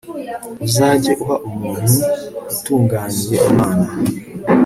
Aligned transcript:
uzajye 0.65 1.11
uha 1.23 1.35
umuntu 1.49 1.93
utunganira 2.53 3.41
imana 3.51 3.87